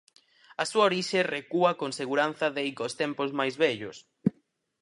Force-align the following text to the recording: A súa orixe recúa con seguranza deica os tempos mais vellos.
A 0.61 0.63
súa 0.71 0.87
orixe 0.89 1.19
recúa 1.35 1.71
con 1.79 1.91
seguranza 1.99 2.47
deica 2.57 2.87
os 2.87 2.97
tempos 3.01 3.29
mais 3.39 3.55
vellos. 3.63 3.97